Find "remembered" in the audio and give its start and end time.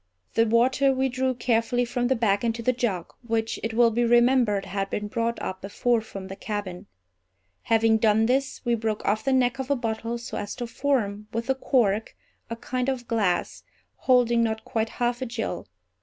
4.03-4.65